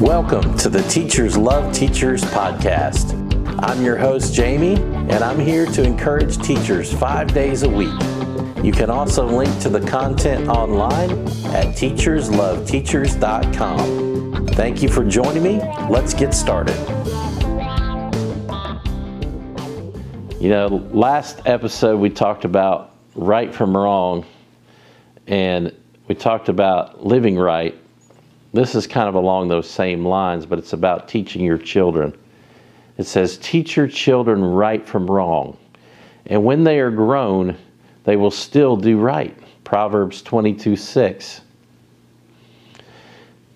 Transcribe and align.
Welcome 0.00 0.58
to 0.58 0.68
the 0.68 0.82
Teachers 0.88 1.36
Love 1.36 1.72
Teachers 1.72 2.24
podcast. 2.24 3.14
I'm 3.62 3.84
your 3.84 3.96
host, 3.96 4.34
Jamie, 4.34 4.74
and 4.74 5.22
I'm 5.22 5.38
here 5.38 5.66
to 5.66 5.84
encourage 5.84 6.36
teachers 6.38 6.92
five 6.92 7.32
days 7.32 7.62
a 7.62 7.68
week. 7.68 7.94
You 8.64 8.72
can 8.72 8.90
also 8.90 9.24
link 9.24 9.56
to 9.60 9.68
the 9.68 9.78
content 9.78 10.48
online 10.48 11.12
at 11.54 11.76
teachersloveteachers.com. 11.76 14.48
Thank 14.48 14.82
you 14.82 14.88
for 14.88 15.04
joining 15.04 15.44
me. 15.44 15.60
Let's 15.88 16.12
get 16.12 16.34
started. 16.34 16.74
You 20.40 20.48
know, 20.48 20.88
last 20.92 21.40
episode 21.46 22.00
we 22.00 22.10
talked 22.10 22.44
about 22.44 22.96
right 23.14 23.54
from 23.54 23.76
wrong, 23.76 24.26
and 25.28 25.72
we 26.08 26.16
talked 26.16 26.48
about 26.48 27.06
living 27.06 27.36
right 27.36 27.78
this 28.54 28.76
is 28.76 28.86
kind 28.86 29.08
of 29.08 29.16
along 29.16 29.48
those 29.48 29.68
same 29.68 30.06
lines, 30.06 30.46
but 30.46 30.58
it's 30.58 30.72
about 30.72 31.08
teaching 31.08 31.42
your 31.42 31.58
children. 31.58 32.16
It 32.96 33.04
says, 33.04 33.36
Teach 33.38 33.76
your 33.76 33.88
children 33.88 34.42
right 34.42 34.86
from 34.86 35.10
wrong, 35.10 35.58
and 36.26 36.44
when 36.44 36.64
they 36.64 36.78
are 36.78 36.90
grown, 36.90 37.56
they 38.04 38.16
will 38.16 38.30
still 38.30 38.76
do 38.76 38.98
right. 38.98 39.36
Proverbs 39.64 40.22
22 40.22 40.76
6. 40.76 41.40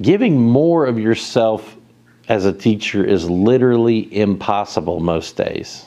Giving 0.00 0.40
more 0.40 0.86
of 0.86 0.98
yourself 0.98 1.76
as 2.28 2.44
a 2.44 2.52
teacher 2.52 3.04
is 3.04 3.28
literally 3.28 4.14
impossible 4.14 5.00
most 5.00 5.36
days. 5.36 5.84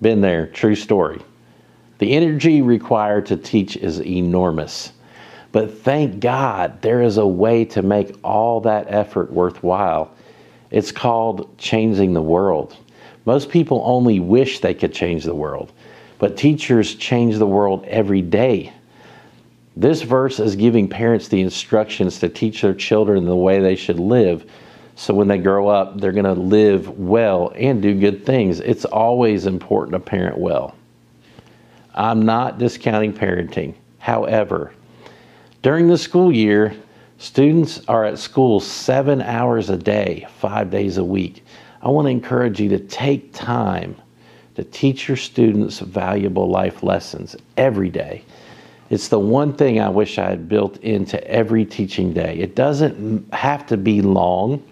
Been 0.00 0.20
there, 0.20 0.48
true 0.48 0.74
story. 0.74 1.20
The 1.98 2.12
energy 2.12 2.62
required 2.62 3.26
to 3.26 3.36
teach 3.36 3.76
is 3.76 4.00
enormous. 4.00 4.92
But 5.52 5.78
thank 5.78 6.20
God 6.20 6.80
there 6.80 7.02
is 7.02 7.18
a 7.18 7.26
way 7.26 7.66
to 7.66 7.82
make 7.82 8.16
all 8.24 8.60
that 8.62 8.86
effort 8.88 9.30
worthwhile. 9.30 10.10
It's 10.70 10.90
called 10.90 11.56
changing 11.58 12.14
the 12.14 12.22
world. 12.22 12.76
Most 13.26 13.50
people 13.50 13.82
only 13.84 14.18
wish 14.18 14.60
they 14.60 14.74
could 14.74 14.94
change 14.94 15.24
the 15.24 15.34
world, 15.34 15.70
but 16.18 16.36
teachers 16.36 16.94
change 16.94 17.36
the 17.36 17.46
world 17.46 17.84
every 17.84 18.22
day. 18.22 18.72
This 19.76 20.02
verse 20.02 20.40
is 20.40 20.56
giving 20.56 20.88
parents 20.88 21.28
the 21.28 21.40
instructions 21.40 22.18
to 22.20 22.28
teach 22.28 22.62
their 22.62 22.74
children 22.74 23.24
the 23.24 23.36
way 23.36 23.60
they 23.60 23.76
should 23.76 24.00
live. 24.00 24.50
So 24.96 25.14
when 25.14 25.28
they 25.28 25.38
grow 25.38 25.68
up, 25.68 26.00
they're 26.00 26.12
going 26.12 26.24
to 26.24 26.32
live 26.32 26.98
well 26.98 27.52
and 27.54 27.80
do 27.80 27.98
good 27.98 28.26
things. 28.26 28.60
It's 28.60 28.84
always 28.84 29.46
important 29.46 29.92
to 29.94 30.00
parent 30.00 30.38
well. 30.38 30.74
I'm 31.94 32.22
not 32.22 32.58
discounting 32.58 33.12
parenting. 33.12 33.74
However, 33.98 34.72
during 35.62 35.86
the 35.88 35.96
school 35.96 36.32
year, 36.32 36.74
students 37.18 37.82
are 37.88 38.04
at 38.04 38.18
school 38.18 38.60
seven 38.60 39.22
hours 39.22 39.70
a 39.70 39.76
day, 39.76 40.26
five 40.38 40.70
days 40.70 40.98
a 40.98 41.04
week. 41.04 41.44
I 41.80 41.88
want 41.88 42.06
to 42.06 42.10
encourage 42.10 42.60
you 42.60 42.68
to 42.70 42.78
take 42.78 43.32
time 43.32 43.96
to 44.56 44.64
teach 44.64 45.08
your 45.08 45.16
students 45.16 45.78
valuable 45.78 46.48
life 46.48 46.82
lessons 46.82 47.36
every 47.56 47.90
day. 47.90 48.24
It's 48.90 49.08
the 49.08 49.18
one 49.18 49.54
thing 49.54 49.80
I 49.80 49.88
wish 49.88 50.18
I 50.18 50.28
had 50.28 50.48
built 50.48 50.76
into 50.78 51.22
every 51.26 51.64
teaching 51.64 52.12
day. 52.12 52.36
It 52.38 52.54
doesn't 52.54 53.32
have 53.32 53.64
to 53.68 53.76
be 53.76 54.02
long. 54.02 54.62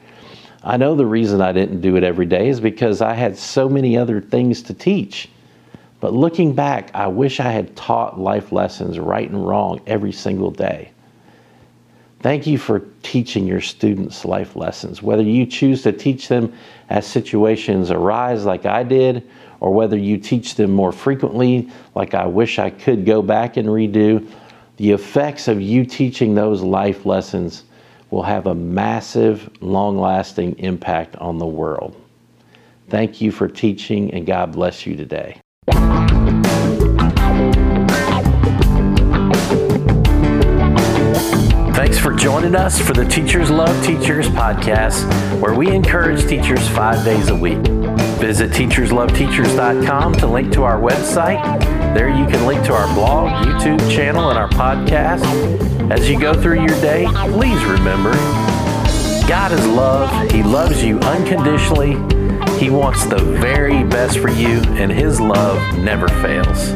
I 0.63 0.77
know 0.77 0.95
the 0.95 1.07
reason 1.07 1.41
I 1.41 1.53
didn't 1.53 1.81
do 1.81 1.97
it 1.97 2.05
every 2.05 2.27
day 2.27 2.49
is 2.49 2.61
because 2.61 3.01
I 3.01 3.15
had 3.15 3.39
so 3.39 3.69
many 3.69 3.97
other 3.97 4.21
things 4.21 4.61
to 4.65 4.75
teach. 4.75 5.31
But 6.01 6.15
looking 6.15 6.55
back, 6.55 6.91
I 6.95 7.07
wish 7.09 7.41
I 7.41 7.51
had 7.51 7.77
taught 7.77 8.19
life 8.19 8.53
lessons 8.53 8.99
right 8.99 9.29
and 9.29 9.47
wrong 9.47 9.81
every 9.87 10.13
single 10.13 10.51
day. 10.51 10.91
Thank 12.21 12.47
you 12.47 12.59
for 12.59 12.81
teaching 13.03 13.47
your 13.47 13.63
students 13.63 14.25
life 14.25 14.55
lessons, 14.57 15.03
whether 15.03 15.23
you 15.23 15.47
choose 15.47 15.83
to 15.83 15.93
teach 15.93 16.29
them 16.29 16.53
as 16.91 17.07
situations 17.07 17.91
arise, 17.91 18.45
like 18.45 18.67
I 18.67 18.83
did, 18.83 19.29
or 19.61 19.73
whether 19.73 19.97
you 19.97 20.19
teach 20.19 20.55
them 20.55 20.71
more 20.71 20.93
frequently, 20.93 21.71
like 21.95 22.15
I 22.15 22.27
wish 22.27 22.59
I 22.59 22.71
could 22.71 23.07
go 23.07 23.23
back 23.23 23.57
and 23.57 23.69
redo. 23.69 24.27
The 24.77 24.93
effects 24.93 25.49
of 25.49 25.61
you 25.61 25.85
teaching 25.87 26.35
those 26.35 26.63
life 26.63 27.07
lessons 27.07 27.65
will 28.11 28.23
have 28.23 28.47
a 28.47 28.55
massive, 28.55 29.49
long 29.63 29.99
lasting 29.99 30.59
impact 30.59 31.17
on 31.17 31.39
the 31.39 31.47
world. 31.47 31.97
Thank 32.89 33.21
you 33.21 33.31
for 33.31 33.49
teaching, 33.49 34.13
and 34.13 34.27
God 34.27 34.53
bless 34.53 34.85
you 34.85 34.97
today. 34.97 35.40
Joining 42.21 42.55
us 42.55 42.79
for 42.79 42.93
the 42.93 43.05
Teachers 43.05 43.51
Love 43.51 43.75
Teachers 43.85 44.29
podcast, 44.29 45.09
where 45.41 45.55
we 45.55 45.71
encourage 45.71 46.27
teachers 46.29 46.69
five 46.69 47.03
days 47.03 47.31
a 47.31 47.35
week. 47.35 47.59
Visit 48.21 48.51
teachersloveteachers.com 48.51 50.13
to 50.15 50.27
link 50.27 50.53
to 50.53 50.63
our 50.63 50.79
website. 50.79 51.43
There 51.95 52.11
you 52.11 52.27
can 52.27 52.47
link 52.47 52.63
to 52.67 52.75
our 52.75 52.93
blog, 52.95 53.31
YouTube 53.47 53.79
channel, 53.91 54.29
and 54.29 54.39
our 54.39 54.51
podcast. 54.51 55.25
As 55.91 56.11
you 56.11 56.21
go 56.21 56.35
through 56.35 56.61
your 56.61 56.79
day, 56.83 57.07
please 57.31 57.65
remember 57.65 58.13
God 59.27 59.53
is 59.53 59.67
love. 59.67 60.31
He 60.31 60.43
loves 60.43 60.85
you 60.85 60.99
unconditionally 60.99 61.95
he 62.61 62.69
wants 62.69 63.07
the 63.07 63.17
very 63.17 63.85
best 63.85 64.19
for 64.19 64.29
you, 64.29 64.61
and 64.77 64.93
His 64.93 65.19
love 65.19 65.79
never 65.79 66.09
fails. 66.09 66.69